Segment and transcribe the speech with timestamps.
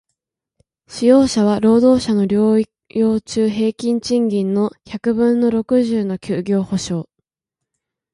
[0.87, 7.05] 使用者は、労働者の療養中平均賃金の百分の六十の休業補償